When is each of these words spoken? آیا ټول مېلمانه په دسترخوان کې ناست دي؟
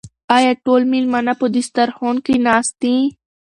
آیا 0.37 0.53
ټول 0.65 0.81
مېلمانه 0.93 1.33
په 1.39 1.45
دسترخوان 1.55 2.17
کې 2.25 2.35
ناست 2.47 2.73
دي؟ 2.81 2.97